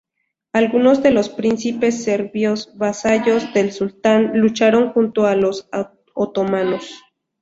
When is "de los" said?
1.03-1.29